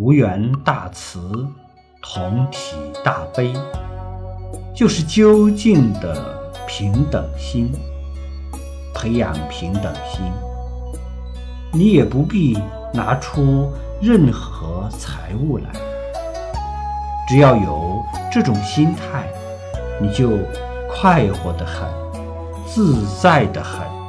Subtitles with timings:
[0.00, 1.46] 无缘大慈
[2.00, 3.52] 同体大悲
[4.74, 7.70] 就是究竟的平等心
[8.94, 10.24] 培养平等心。
[11.70, 12.58] 你也不必
[12.94, 15.70] 拿出任何财物来
[17.28, 19.28] 只要有这种心态
[20.00, 20.30] 你就
[20.88, 21.86] 快活的很
[22.66, 23.99] 自在的很。